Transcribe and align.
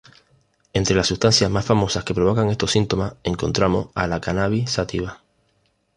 Entre 0.73 0.95
las 0.95 1.05
sustancias 1.05 1.51
más 1.51 1.63
famosas 1.63 2.03
que 2.03 2.15
provocan 2.15 2.49
estos 2.49 2.71
síntomas, 2.71 3.13
encontramos 3.23 3.89
a 3.93 4.07
la 4.07 4.19
cannabis 4.19 4.71
sativa. 4.71 5.21